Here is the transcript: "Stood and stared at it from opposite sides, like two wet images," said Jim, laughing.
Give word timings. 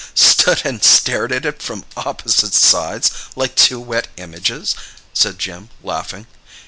"Stood 0.15 0.63
and 0.65 0.83
stared 0.83 1.31
at 1.31 1.45
it 1.45 1.61
from 1.61 1.85
opposite 1.95 2.55
sides, 2.55 3.11
like 3.35 3.53
two 3.53 3.79
wet 3.79 4.07
images," 4.17 4.73
said 5.13 5.37
Jim, 5.37 5.69
laughing. 5.83 6.25